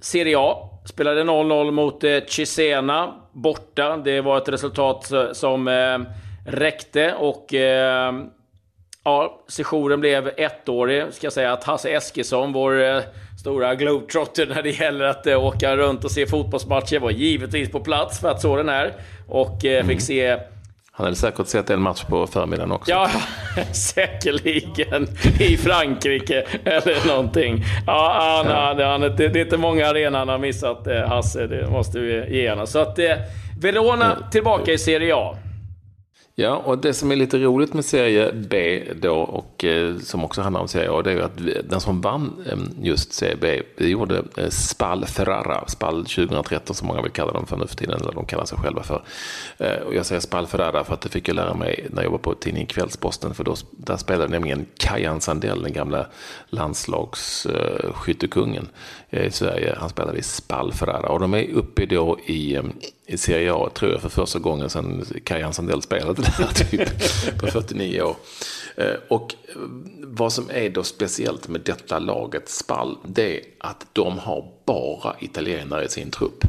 Serie 0.02 0.38
A. 0.38 0.56
Spelade 0.84 1.22
0-0 1.22 1.70
mot 1.70 2.04
eh, 2.04 2.18
Cesena 2.28 3.14
borta. 3.32 3.96
Det 3.96 4.20
var 4.20 4.38
ett 4.38 4.48
resultat 4.48 5.12
eh, 5.12 5.32
som 5.32 5.68
eh, 5.68 5.98
räckte 6.46 7.14
och 7.14 7.54
eh, 7.54 8.12
ja, 9.04 9.44
sessionen 9.48 10.00
blev 10.00 10.30
ettårig. 10.36 11.04
Ska 11.10 11.26
jag 11.26 11.32
säga 11.32 11.52
att 11.52 11.64
Hasse 11.64 11.88
Eskilsson, 11.88 12.52
vår 12.52 12.82
eh, 12.82 13.00
stora 13.40 13.74
globetrotter 13.74 14.46
när 14.46 14.62
det 14.62 14.70
gäller 14.70 15.04
att 15.04 15.26
eh, 15.26 15.44
åka 15.44 15.76
runt 15.76 16.04
och 16.04 16.10
se 16.10 16.26
fotbollsmatcher, 16.26 16.98
var 16.98 17.10
givetvis 17.10 17.70
på 17.70 17.80
plats 17.80 18.20
för 18.20 18.28
att 18.28 18.40
så 18.40 18.56
den 18.56 18.68
är. 18.68 18.92
Och 19.28 19.64
eh, 19.64 19.80
fick 19.80 19.90
mm. 19.90 20.00
se 20.00 20.38
han 20.98 21.04
hade 21.04 21.16
säkert 21.16 21.46
sett 21.46 21.70
en 21.70 21.82
match 21.82 22.04
på 22.04 22.26
förmiddagen 22.26 22.72
också. 22.72 22.90
Ja, 22.90 23.10
säkerligen. 23.72 25.08
I 25.40 25.56
Frankrike 25.56 26.44
eller 26.64 27.08
någonting. 27.08 27.64
Ja, 27.86 28.42
han, 28.44 28.46
han, 28.46 28.80
han, 28.90 29.00
det, 29.00 29.28
det 29.28 29.40
är 29.40 29.44
inte 29.44 29.56
många 29.56 29.86
arenor 29.86 30.18
han 30.18 30.28
har 30.28 30.38
missat, 30.38 30.86
eh, 30.86 31.08
Hasse. 31.08 31.46
Det 31.46 31.70
måste 31.70 31.98
vi 31.98 32.38
ge 32.38 32.50
honom. 32.50 32.66
Så 32.66 32.78
att, 32.78 32.98
eh, 32.98 33.16
Verona 33.60 34.16
tillbaka 34.30 34.72
i 34.72 34.78
Serie 34.78 35.14
A. 35.16 35.36
Ja, 36.40 36.56
och 36.56 36.78
det 36.78 36.94
som 36.94 37.12
är 37.12 37.16
lite 37.16 37.38
roligt 37.38 37.74
med 37.74 37.84
serie 37.84 38.32
B 38.32 38.82
då, 39.00 39.14
och 39.14 39.64
eh, 39.64 39.96
som 39.96 40.24
också 40.24 40.42
handlar 40.42 40.60
om 40.60 40.68
serie 40.68 40.90
A, 40.90 41.02
det 41.02 41.10
är 41.10 41.14
ju 41.14 41.22
att 41.22 41.40
vi, 41.40 41.62
den 41.68 41.80
som 41.80 42.00
vann 42.00 42.44
eh, 42.50 42.58
just 42.82 43.12
serie 43.12 43.36
B, 43.40 43.62
det 43.76 43.88
gjorde 43.88 44.24
eh, 44.36 44.48
Spal 44.48 45.04
Ferrara, 45.04 45.68
Spal 45.68 46.04
2013 46.04 46.76
som 46.76 46.88
många 46.88 47.02
vill 47.02 47.12
kalla 47.12 47.32
dem 47.32 47.46
för 47.46 47.56
nu 47.56 47.66
för 47.66 47.76
tiden, 47.76 48.00
eller 48.00 48.12
de 48.12 48.26
kallar 48.26 48.44
sig 48.44 48.58
själva 48.58 48.82
för. 48.82 49.04
Eh, 49.58 49.78
och 49.86 49.94
jag 49.94 50.06
säger 50.06 50.20
Spal 50.20 50.46
Ferrara 50.46 50.84
för 50.84 50.94
att 50.94 51.00
det 51.00 51.08
fick 51.08 51.28
jag 51.28 51.34
lära 51.34 51.54
mig 51.54 51.86
när 51.90 52.02
jag 52.02 52.10
var 52.10 52.18
på 52.18 52.34
tidningen 52.34 52.66
Kvällsposten, 52.66 53.34
för 53.34 53.44
då, 53.44 53.54
där 53.70 53.96
spelade 53.96 54.28
nämligen 54.28 54.66
Kajan 54.76 55.20
Sandell, 55.20 55.62
den 55.62 55.72
gamla 55.72 56.06
landslagsskyttekungen 56.48 58.68
eh, 59.10 59.26
i 59.26 59.30
Sverige, 59.30 59.76
han 59.78 59.88
spelade 59.88 60.18
i 60.18 60.22
Spal 60.22 60.72
Ferrara. 60.72 61.08
Och 61.08 61.20
de 61.20 61.34
är 61.34 61.50
uppe 61.50 61.86
då 61.86 62.18
i 62.26 62.54
eh, 62.54 62.62
i 63.08 63.16
Serie 63.16 63.52
A, 63.52 63.70
tror 63.74 63.92
jag, 63.92 64.00
för 64.00 64.08
första 64.08 64.38
gången 64.38 64.70
sedan 64.70 65.04
Kajan 65.24 65.54
Sandell 65.54 65.82
spelade 65.82 66.22
där, 66.22 66.46
typ, 66.70 66.88
på 67.40 67.46
49 67.46 68.02
år. 68.02 68.16
Eh, 68.76 68.94
och 69.08 69.34
eh, 69.48 69.54
vad 70.02 70.32
som 70.32 70.50
är 70.50 70.70
då 70.70 70.82
speciellt 70.82 71.48
med 71.48 71.60
detta 71.60 71.98
laget 71.98 72.48
Spall, 72.48 72.98
det 73.04 73.36
är 73.36 73.44
att 73.58 73.86
de 73.92 74.18
har 74.18 74.52
bara 74.64 75.16
italienare 75.20 75.84
i 75.84 75.88
sin 75.88 76.10
trupp. 76.10 76.44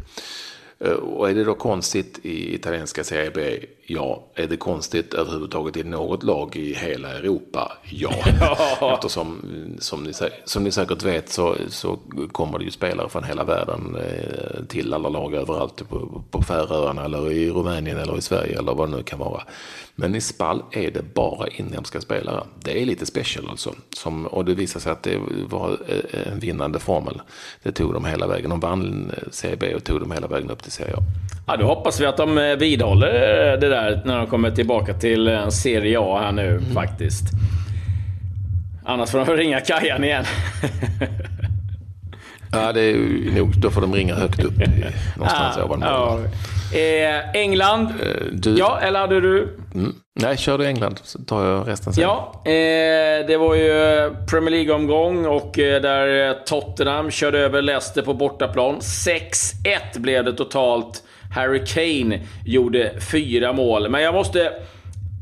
Eh, 0.79 0.91
och 0.91 1.29
är 1.29 1.33
det 1.33 1.43
då 1.43 1.55
konstigt 1.55 2.19
i 2.23 2.55
italienska 2.55 3.03
Serie 3.03 3.31
B? 3.35 3.59
Ja. 3.91 4.23
Är 4.35 4.47
det 4.47 4.57
konstigt 4.57 5.13
överhuvudtaget 5.13 5.77
i 5.77 5.83
något 5.83 6.23
lag 6.23 6.55
i 6.55 6.73
hela 6.73 7.09
Europa? 7.09 7.71
Ja. 7.91 8.11
Eftersom, 8.93 9.41
som 9.79 10.03
ni, 10.03 10.11
som 10.45 10.63
ni 10.63 10.71
säkert 10.71 11.03
vet, 11.03 11.29
så, 11.29 11.55
så 11.69 11.99
kommer 12.31 12.59
det 12.59 12.65
ju 12.65 12.71
spelare 12.71 13.09
från 13.09 13.23
hela 13.23 13.43
världen 13.43 13.95
eh, 13.95 14.65
till 14.65 14.93
alla 14.93 15.09
lag 15.09 15.33
överallt. 15.33 15.89
På, 15.89 16.23
på 16.31 16.41
Färöarna 16.41 17.05
eller 17.05 17.31
i 17.31 17.49
Rumänien 17.49 17.97
eller 17.97 18.17
i 18.17 18.21
Sverige 18.21 18.59
eller 18.59 18.73
vad 18.73 18.89
det 18.89 18.97
nu 18.97 19.03
kan 19.03 19.19
vara. 19.19 19.43
Men 19.95 20.15
i 20.15 20.21
Spall 20.21 20.63
är 20.71 20.91
det 20.91 21.13
bara 21.13 21.47
inhemska 21.47 22.01
spelare. 22.01 22.43
Det 22.63 22.81
är 22.81 22.85
lite 22.85 23.05
special 23.05 23.49
alltså. 23.49 23.73
Som, 23.95 24.25
och 24.25 24.45
det 24.45 24.53
visar 24.53 24.79
sig 24.79 24.91
att 24.91 25.03
det 25.03 25.17
var 25.49 25.77
eh, 25.87 26.31
en 26.31 26.39
vinnande 26.39 26.79
formel. 26.79 27.21
Det 27.63 27.71
tog 27.71 27.93
dem 27.93 28.05
hela 28.05 28.27
vägen. 28.27 28.49
De 28.49 28.59
vann 28.59 29.11
CB 29.31 29.75
och 29.75 29.83
tog 29.83 29.99
dem 29.99 30.11
hela 30.11 30.27
vägen 30.27 30.49
upp 30.51 30.63
till 30.63 30.71
Serie 30.71 30.93
A. 30.93 30.99
Ja, 31.47 31.57
då 31.57 31.65
hoppas 31.65 32.01
vi 32.01 32.05
att 32.05 32.17
de 32.17 32.37
eh, 32.37 32.55
vidhåller 32.55 33.11
det 33.57 33.69
där 33.69 33.78
när 34.05 34.17
de 34.17 34.27
kommer 34.27 34.51
tillbaka 34.51 34.93
till 34.93 35.27
eh, 35.27 35.47
Serie 35.47 35.99
A 35.99 36.19
här 36.21 36.31
nu 36.31 36.49
mm. 36.49 36.73
faktiskt. 36.73 37.23
Annars 38.85 39.09
får 39.09 39.25
de 39.25 39.37
ringa 39.37 39.59
Kajan 39.59 40.03
igen. 40.03 40.25
ja, 42.51 42.73
det 42.73 42.81
är 42.81 42.95
nog, 43.35 43.57
då 43.57 43.69
får 43.69 43.81
de 43.81 43.93
ringa 43.93 44.15
högt 44.15 44.43
upp 44.43 44.57
någonstans 45.15 45.55
ja, 45.57 45.63
ovan 45.63 45.81
ja. 45.81 46.19
Eh, 46.73 47.29
England. 47.33 47.87
Eh, 47.87 48.25
du... 48.31 48.57
Ja, 48.57 48.79
eller 48.81 48.99
hade 48.99 49.21
du? 49.21 49.57
Mm. 49.75 49.95
Nej, 50.19 50.37
kör 50.37 50.57
du 50.57 50.65
England 50.65 50.99
så 51.03 51.19
tar 51.19 51.45
jag 51.45 51.67
resten 51.67 51.93
sen. 51.93 52.03
Ja, 52.03 52.41
eh, 52.45 53.27
det 53.27 53.37
var 53.39 53.55
ju 53.55 53.71
Premier 54.29 54.51
League-omgång 54.51 55.25
och 55.25 55.59
eh, 55.59 55.81
där 55.81 56.33
Tottenham 56.45 57.11
körde 57.11 57.39
över 57.39 57.61
Leicester 57.61 58.01
på 58.01 58.13
bortaplan. 58.13 58.79
6-1 58.79 59.99
blev 59.99 60.25
det 60.25 60.33
totalt. 60.33 61.03
Harry 61.31 61.65
Kane 61.65 62.19
gjorde 62.45 62.91
fyra 63.11 63.53
mål. 63.53 63.89
Men 63.89 64.01
jag 64.01 64.13
måste... 64.13 64.51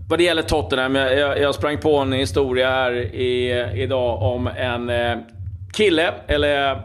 Vad 0.10 0.20
det 0.20 0.24
gäller 0.24 0.42
Tottenham, 0.42 0.96
jag, 0.96 1.40
jag 1.40 1.56
sprang 1.56 1.78
på 1.78 1.98
en 1.98 2.14
historia 2.14 2.70
här 2.70 2.92
i, 2.96 3.66
idag 3.76 4.22
om 4.22 4.48
en 4.48 4.90
eh, 4.90 5.18
kille, 5.74 6.14
eller 6.28 6.82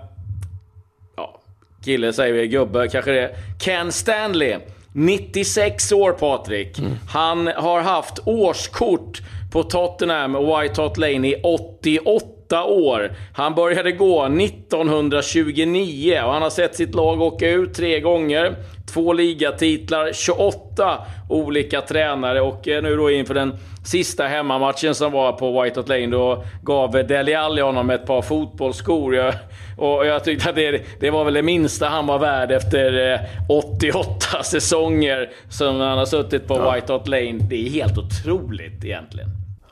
kille 1.85 2.13
säger 2.13 2.35
vi, 2.35 2.49
gubbe 2.49 2.89
kanske 2.89 3.13
det 3.13 3.37
Ken 3.59 3.93
Stanley. 3.93 4.59
96 4.95 5.93
år 5.93 6.13
Patrik. 6.13 6.79
Mm. 6.79 6.93
Han 7.09 7.47
har 7.47 7.81
haft 7.81 8.19
årskort 8.25 9.23
på 9.53 9.63
Tottenham 9.63 10.33
White 10.33 10.83
Hot 10.83 10.99
Lane 10.99 11.29
i 11.29 11.35
88 11.43 12.32
år. 12.53 13.13
Han 13.35 13.55
började 13.55 13.93
gå 13.93 14.25
1929 14.25 16.21
och 16.25 16.33
han 16.33 16.43
har 16.43 16.51
sett 16.51 16.77
sitt 16.77 16.95
lag 16.95 17.23
åka 17.23 17.51
ut 17.51 17.75
tre 17.75 18.01
gånger. 18.01 18.55
Två 18.93 19.13
ligatitlar, 19.13 20.13
28 20.13 20.99
olika 21.29 21.81
tränare 21.81 22.41
och 22.41 22.69
eh, 22.69 22.83
nu 22.83 22.97
då 22.97 23.11
inför 23.11 23.35
den 23.35 23.59
sista 23.85 24.27
hemmamatchen 24.27 24.95
som 24.95 25.13
var 25.13 25.33
på 25.33 25.63
White 25.63 25.81
Hot 25.81 25.89
Lane, 25.89 26.07
då 26.07 26.45
gav 26.63 26.93
Dele 26.93 27.39
Alli 27.39 27.63
honom 27.63 27.91
ett 27.91 28.07
par 28.07 28.23
fotbollsskor. 28.23 29.15
Jag, 29.15 29.35
och 29.79 30.07
jag 30.07 30.25
tyckte 30.25 30.51
att 30.51 30.57
det, 30.57 30.83
det 31.01 31.11
var 31.11 31.25
väl 31.25 31.35
det 31.35 31.43
minsta 31.43 31.89
han 31.89 32.07
var 32.07 32.19
värd 32.19 32.53
efter 32.53 33.21
88 33.49 34.09
eh, 34.35 34.43
säsonger 34.43 35.31
som 35.49 35.81
han 35.81 35.99
har 35.99 36.07
suttit 36.07 36.47
på 36.47 36.55
ja. 36.55 36.75
White 36.75 36.93
Hot 36.93 37.09
Lane. 37.09 37.39
Det 37.51 37.67
är 37.67 37.71
helt 37.71 37.99
otroligt 37.99 38.85
egentligen. 38.85 39.29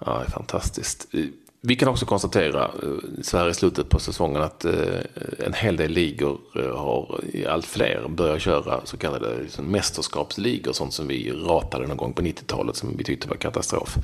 Ja, 0.07 0.19
det 0.19 0.27
är 0.27 0.31
fantastiskt. 0.31 1.07
Vi 1.63 1.77
kan 1.77 1.89
också 1.89 2.07
konstatera 2.07 2.65
eh, 2.65 3.23
så 3.23 3.39
här 3.39 3.49
i 3.49 3.55
slutet 3.55 3.89
på 3.89 3.99
säsongen 3.99 4.43
att 4.43 4.65
eh, 4.65 5.01
en 5.39 5.53
hel 5.53 5.77
del 5.77 5.91
ligor 5.91 6.41
eh, 6.57 6.77
har, 6.77 7.21
allt 7.49 7.67
fler 7.67 8.09
börjar 8.09 8.39
köra 8.39 8.81
så 8.85 8.97
kallade 8.97 9.43
liksom, 9.43 9.65
mästerskapsligor, 9.65 10.73
sånt 10.73 10.93
som 10.93 11.09
vi 11.09 11.33
ratade 11.33 11.87
någon 11.87 11.97
gång 11.97 12.13
på 12.13 12.23
90-talet 12.23 12.77
som 12.77 12.97
vi 12.97 13.05
tyckte 13.05 13.29
var 13.29 13.37
katastrof. 13.37 13.97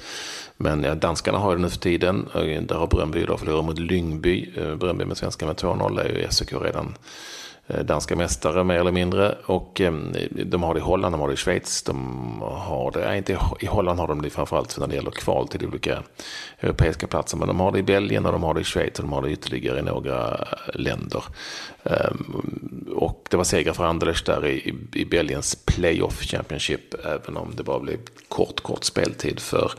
Men 0.57 0.83
ja, 0.83 0.95
danskarna 0.95 1.39
har 1.39 1.57
det 1.57 1.63
nu 1.63 1.71
för 1.71 1.79
tiden. 1.79 2.29
Där 2.69 2.75
har 2.75 2.87
Bröndby 2.87 3.21
idag 3.21 3.41
förlorat 3.41 3.65
mot 3.65 3.79
Lyngby. 3.79 4.51
Bröndby 4.79 5.05
med 5.05 5.17
svenska 5.17 5.47
med 5.47 5.57
2-0 5.57 6.01
är 6.01 6.09
ju 6.09 6.27
SEK 6.31 6.53
redan 6.53 6.95
Eh, 7.69 7.85
danska 7.85 8.17
mästare 8.17 8.65
mer 8.65 8.79
eller 8.79 8.93
mindre. 8.93 9.39
Och 9.47 9.81
eh, 9.81 9.93
de 10.45 10.63
har 10.63 10.75
det 10.75 10.79
i 10.79 10.83
Holland, 10.83 11.15
de 11.15 11.21
har 11.21 11.29
det 11.29 11.35
i 11.35 11.37
Schweiz, 11.37 11.83
de 11.83 11.97
har 12.43 12.91
det, 12.91 13.01
nej, 13.01 13.19
inte 13.19 13.39
i 13.61 13.67
Holland 13.67 14.01
har 14.01 14.09
de 14.09 14.23
det 14.23 14.31
framförallt 14.31 14.79
när 14.79 14.87
det 14.87 14.95
gäller 14.95 15.11
kval 15.11 15.49
till 15.49 15.67
olika 15.67 16.03
europeiska 16.61 17.07
platser. 17.07 17.37
Men 17.37 17.49
de 17.49 17.61
har 17.61 17.73
det 17.73 17.79
i 17.79 17.83
Belgien 17.83 18.27
och 18.27 18.33
de 18.33 18.43
har 18.43 18.55
det 18.55 18.61
i 18.61 18.65
Schweiz 18.65 18.99
och 18.99 19.05
de 19.05 19.13
har 19.13 19.23
det 19.23 19.31
ytterligare 19.31 19.79
i 19.79 19.83
några 19.83 20.49
länder. 20.75 21.25
Ehm, 21.85 22.87
och 22.97 23.27
det 23.31 23.37
var 23.37 23.45
seger 23.45 23.73
för 23.73 23.85
Anderlecht 23.85 24.27
där 24.27 24.47
i, 24.47 24.75
i 24.93 25.05
Belgiens 25.05 25.55
Playoff 25.65 26.23
Championship, 26.23 26.95
även 27.05 27.37
om 27.37 27.53
det 27.57 27.63
bara 27.63 27.81
blev 27.81 27.99
kort, 28.29 28.61
kort 28.61 28.85
speltid 28.85 29.41
för 29.41 29.73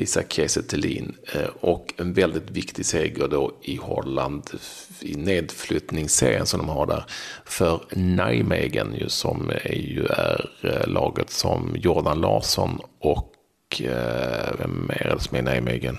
Isak 0.00 0.32
Kiese 0.32 0.62
Thelin 0.62 1.16
eh, 1.34 1.48
Och 1.60 1.94
en 1.96 2.12
väldigt 2.12 2.50
viktig 2.50 2.86
seger 2.86 3.28
då 3.28 3.52
i 3.62 3.76
Holland 3.76 4.50
i 5.00 5.14
nedflyttningsserien 5.14 6.46
som 6.46 6.58
de 6.60 6.68
har 6.68 6.86
där. 6.86 7.04
För 7.44 7.80
Nijmegen 7.90 8.94
ju, 8.94 9.08
som 9.08 9.50
är, 9.50 9.74
ju 9.74 10.06
är 10.06 10.50
eh, 10.62 10.86
laget 10.88 11.30
som 11.30 11.76
Jordan 11.76 12.20
Larsson 12.20 12.80
och 13.00 13.32
eh, 13.80 14.54
vem 14.58 14.90
är 14.94 15.14
det 15.14 15.20
som 15.20 15.36
är 15.36 15.42
Nijmegen? 15.42 15.96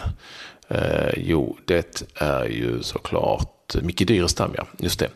Jo, 1.18 1.58
det 1.66 2.04
är 2.16 2.46
ju 2.46 2.84
såklart 2.84 3.76
Micke 3.82 4.08
Dyrestam, 4.08 4.52
ja. 4.58 4.68
Just 4.78 5.00
det. 5.00 5.10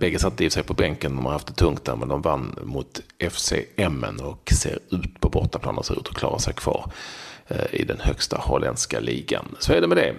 Bägge 0.00 0.18
satt 0.18 0.40
i 0.40 0.50
sig 0.50 0.62
på 0.62 0.74
bänken, 0.74 1.16
de 1.16 1.24
har 1.24 1.32
haft 1.32 1.46
det 1.46 1.54
tungt 1.54 1.84
där, 1.84 1.96
men 1.96 2.08
de 2.08 2.22
vann 2.22 2.58
mot 2.62 3.00
FCM 3.18 4.04
och 4.22 4.52
ser 4.52 4.78
ut 4.90 5.20
på 5.20 5.28
bortaplan 5.28 5.78
och 5.78 5.86
ser 5.86 6.00
ut 6.00 6.08
att 6.08 6.16
klara 6.16 6.38
sig 6.38 6.54
kvar. 6.54 6.92
Eh, 7.48 7.80
I 7.80 7.84
den 7.84 8.00
högsta 8.00 8.36
holländska 8.36 9.00
ligan. 9.00 9.56
Så 9.58 9.72
är 9.72 9.80
det 9.80 9.86
med 9.86 9.96
det. 9.96 10.14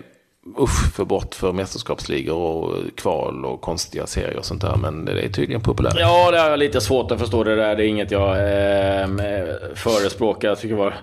usch 0.60 0.94
för 0.96 1.06
bort 1.06 1.36
för 1.36 1.52
mästerskapsligor 1.52 2.38
och 2.38 2.76
kval 2.96 3.46
och 3.46 3.62
konstiga 3.62 4.08
serier 4.08 4.38
och 4.38 4.46
sånt 4.46 4.62
där. 4.62 4.76
Men 4.76 5.06
det 5.06 5.22
är 5.22 5.30
tydligen 5.30 5.62
populärt. 5.62 5.96
Ja, 6.00 6.32
det 6.32 6.38
är 6.38 6.58
lite 6.58 6.82
svårt 6.82 7.12
att 7.12 7.20
förstå 7.20 7.44
det 7.44 7.56
där. 7.56 7.76
Det 7.76 7.86
är 7.86 7.88
inget 7.88 8.12
jag 8.12 8.38
eh, 8.38 9.02
eh 9.02 9.56
förespråkar. 9.76 10.48
Jag 10.48 10.60
tycker 10.60 10.76
bara 10.76 10.94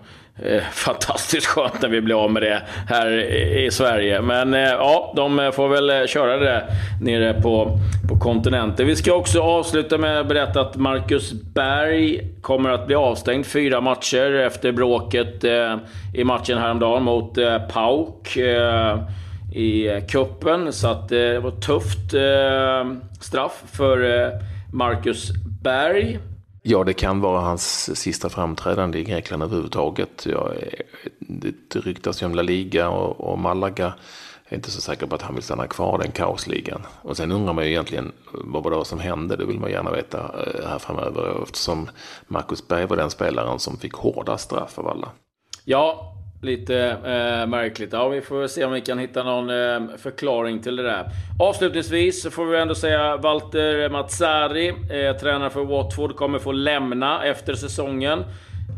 Eh, 0.43 0.63
fantastiskt 0.73 1.47
skönt 1.47 1.83
när 1.83 1.89
vi 1.89 2.01
blir 2.01 2.25
av 2.25 2.31
med 2.31 2.43
det 2.43 2.63
här 2.89 3.11
i 3.57 3.71
Sverige. 3.71 4.23
Men 4.23 4.55
eh, 4.55 4.61
ja, 4.61 5.13
de 5.17 5.39
eh, 5.39 5.51
får 5.51 5.69
väl 5.69 6.09
köra 6.09 6.37
det 6.37 6.65
nere 7.01 7.43
på, 7.43 7.79
på 8.09 8.19
kontinenten. 8.19 8.87
Vi 8.87 8.97
ska 8.97 9.15
också 9.15 9.41
avsluta 9.41 9.99
med 9.99 10.21
att 10.21 10.29
berätta 10.29 10.61
att 10.61 10.77
Marcus 10.77 11.33
Berg 11.33 12.21
kommer 12.41 12.71
att 12.71 12.87
bli 12.87 12.97
avstängd 12.97 13.47
fyra 13.47 13.81
matcher 13.81 14.35
efter 14.35 14.73
bråket 14.73 15.45
eh, 15.45 15.77
i 16.15 16.25
matchen 16.25 16.59
häromdagen 16.59 17.03
mot 17.03 17.39
eh, 17.39 17.59
Pauk 17.59 18.37
i 19.55 20.01
kuppen 20.09 20.73
Så 20.73 20.89
att 20.89 21.09
det 21.09 21.39
var 21.39 21.49
ett 21.49 21.63
tufft 21.63 22.15
straff 23.21 23.63
för 23.73 24.31
Marcus 24.73 25.31
Berg. 25.63 26.19
Ja, 26.69 26.85
det 26.85 26.93
kan 26.93 27.21
vara 27.21 27.41
hans 27.41 27.97
sista 28.01 28.29
framträdande 28.29 28.99
i 28.99 29.05
Grekland 29.05 29.43
överhuvudtaget. 29.43 30.27
Ja, 30.27 30.51
det 31.19 31.77
ryktas 31.77 32.23
ju 32.23 32.27
om 32.27 32.35
La 32.35 32.43
Liga 32.43 32.89
och, 32.89 33.21
och 33.21 33.39
Malaga. 33.39 33.95
Jag 34.45 34.53
är 34.53 34.57
inte 34.57 34.71
så 34.71 34.81
säker 34.81 35.07
på 35.07 35.15
att 35.15 35.23
han 35.23 35.35
vill 35.35 35.45
stanna 35.45 35.67
kvar 35.67 35.99
den 35.99 36.13
kaosligan. 36.13 36.87
Och 37.03 37.17
sen 37.17 37.33
undrar 37.33 37.53
man 37.53 37.65
ju 37.65 37.71
egentligen 37.71 38.13
vad 38.33 38.65
var 38.65 38.79
det 38.79 38.85
som 38.85 38.99
hände. 38.99 39.37
Det 39.37 39.45
vill 39.45 39.61
man 39.61 39.71
gärna 39.71 39.91
veta 39.91 40.19
eh, 40.19 40.69
här 40.69 40.79
framöver. 40.79 41.43
Eftersom 41.43 41.89
Marcus 42.27 42.69
Berg 42.69 42.87
var 42.87 42.97
den 42.97 43.11
spelaren 43.11 43.59
som 43.59 43.77
fick 43.77 43.95
hårda 43.95 44.39
straff 44.39 44.79
av 44.79 44.89
alla. 44.89 45.09
Ja, 45.65 46.15
Lite 46.43 46.77
eh, 46.91 47.47
märkligt. 47.47 47.93
Ja, 47.93 48.09
vi 48.09 48.21
får 48.21 48.47
se 48.47 48.65
om 48.65 48.73
vi 48.73 48.81
kan 48.81 48.99
hitta 48.99 49.23
någon 49.23 49.51
eh, 49.51 49.97
förklaring 49.99 50.63
till 50.63 50.77
det 50.77 50.83
där. 50.83 51.11
Avslutningsvis 51.41 52.23
så 52.23 52.31
får 52.31 52.47
vi 52.47 52.59
ändå 52.59 52.75
säga 52.75 53.17
Walter 53.17 53.89
Mazzari, 53.89 54.69
eh, 54.69 55.17
tränare 55.17 55.51
för 55.51 55.65
Watford, 55.65 56.17
kommer 56.17 56.39
få 56.39 56.53
lämna 56.53 57.25
efter 57.25 57.55
säsongen. 57.55 58.25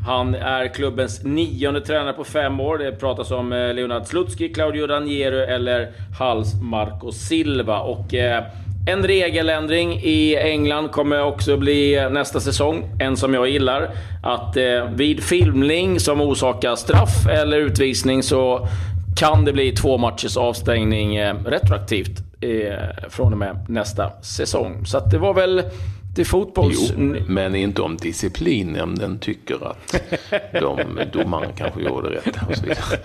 Han 0.07 0.35
är 0.35 0.75
klubbens 0.75 1.25
nionde 1.25 1.81
tränare 1.81 2.13
på 2.13 2.25
fem 2.25 2.61
år. 2.61 2.79
Det 2.79 2.93
pratas 2.93 3.31
om 3.31 3.53
eh, 3.53 3.75
Leonard 3.75 4.07
Slutski, 4.07 4.49
Claudio 4.49 4.87
Ranieri 4.87 5.41
eller 5.41 5.93
Hals 6.19 6.55
Marco 6.63 7.13
Silva. 7.13 7.81
Och 7.81 8.15
eh, 8.15 8.45
en 8.89 9.07
regeländring 9.07 10.01
i 10.03 10.37
England 10.37 10.91
kommer 10.91 11.23
också 11.23 11.57
bli 11.57 12.09
nästa 12.11 12.41
säsong. 12.41 12.85
En 12.99 13.17
som 13.17 13.35
jag 13.35 13.49
gillar. 13.49 13.91
Att 14.23 14.57
eh, 14.57 14.91
vid 14.95 15.23
filmning 15.23 16.01
som 16.01 16.21
orsakar 16.21 16.77
straff 16.77 17.27
eller 17.27 17.59
utvisning 17.59 18.23
så 18.23 18.69
kan 19.17 19.45
det 19.45 19.53
bli 19.53 19.73
två 19.73 19.99
matchers 19.99 20.37
avstängning 20.37 21.17
eh, 21.17 21.35
retroaktivt 21.47 22.21
eh, 22.41 23.09
från 23.09 23.33
och 23.33 23.39
med 23.39 23.67
nästa 23.69 24.23
säsong. 24.23 24.87
Så 24.87 25.01
det 25.01 25.19
var 25.19 25.35
väl 25.35 25.63
det 26.19 26.25
fotbolls... 26.25 26.93
Jo, 26.97 27.17
men 27.27 27.55
inte 27.55 27.83
om 27.83 27.97
disciplinnämnden 27.97 29.19
tycker 29.19 29.71
att 29.71 29.95
de 30.53 31.01
domarna 31.13 31.53
kanske 31.53 31.83
gjorde 31.83 32.11
rätt. 32.11 32.37
Och 32.49 32.57
så 32.57 32.63
vidare. 32.63 32.99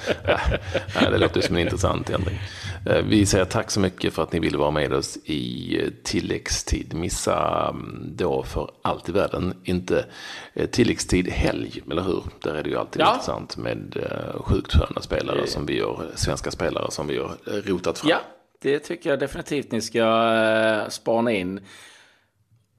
Nej, 1.02 1.12
det 1.12 1.18
låter 1.18 1.42
som 1.42 1.56
en 1.56 1.62
intressant 1.62 2.10
ändring. 2.10 2.40
Eh, 2.86 3.02
vi 3.02 3.26
säger 3.26 3.46
tack 3.46 3.72
så 3.72 3.80
mycket 3.80 4.14
för 4.14 4.24
att 4.24 4.34
ni 4.34 4.40
ville 4.40 4.58
vara 4.58 4.72
med 4.72 4.94
oss 4.94 5.18
i 5.26 5.78
eh, 5.82 5.90
tilläggstid. 6.04 6.94
Missa 6.94 7.68
mm, 7.70 8.10
då 8.16 8.44
för 8.44 8.72
allt 8.82 9.10
i 9.10 9.12
världen 9.12 9.54
inte 9.64 10.06
eh, 10.54 10.66
tilläggstid 10.66 11.30
helg, 11.30 11.82
eller 11.92 12.02
hur? 12.02 12.24
Där 12.40 12.56
är 12.56 12.64
det 12.64 12.70
ju 12.70 12.78
alltid 12.78 13.02
ja. 13.02 13.12
intressant 13.12 13.58
med 13.58 14.08
sjukt 14.36 14.74
sköna 14.74 15.02
spelare 15.02 15.48
som 15.48 15.66
vi 15.66 15.78
gör, 15.78 16.06
svenska 16.16 16.52
spelare 16.52 16.92
som 16.92 17.08
vi 17.08 17.18
har 17.18 17.38
rotat 17.66 18.00
fram. 18.00 18.10
Ja, 18.10 18.18
det 18.62 18.80
tycker 18.80 19.10
jag 19.10 19.20
definitivt 19.20 19.72
ni 19.72 19.82
ska 19.82 20.86
spana 20.90 21.32
in. 21.32 21.60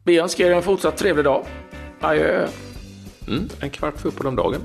Vi 0.07 0.19
önskar 0.19 0.45
er 0.45 0.53
en 0.53 0.63
fortsatt 0.63 0.97
trevlig 0.97 1.25
dag. 1.25 1.47
Adjö. 2.01 2.49
Mm, 3.29 3.49
en 3.61 3.71
kvart 3.71 4.01
fotboll 4.01 4.27
om 4.27 4.37
dagen. 4.37 4.61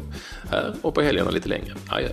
Här 0.51 0.75
och 0.81 0.95
på 0.95 1.01
helgerna 1.01 1.31
lite 1.31 1.49
längre. 1.49 1.73
Adjö. 1.89 2.09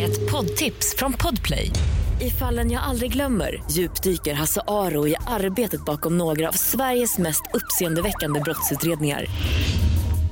Ett 0.00 0.30
poddtips 0.30 0.96
från 0.96 1.12
Podplay. 1.12 1.70
I 2.20 2.30
fallen 2.30 2.70
jag 2.70 2.82
aldrig 2.82 3.12
glömmer 3.12 3.62
djupdyker 3.70 4.34
Hasse 4.34 4.60
Aro 4.66 5.08
i 5.08 5.14
arbetet 5.26 5.84
bakom 5.84 6.18
några 6.18 6.48
av 6.48 6.52
Sveriges 6.52 7.18
mest 7.18 7.42
uppseendeväckande 7.54 8.40
brottsutredningar 8.40 9.26